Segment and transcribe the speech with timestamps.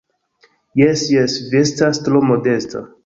[0.81, 2.83] Jes, jes, vi estas tro modesta.